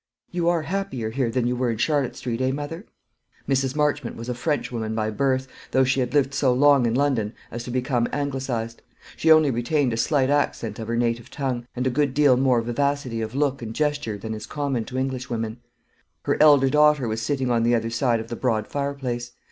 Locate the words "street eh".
2.15-2.49